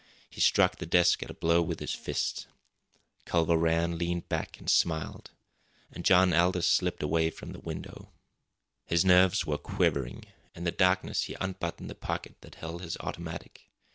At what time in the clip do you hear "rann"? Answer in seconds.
3.55-3.99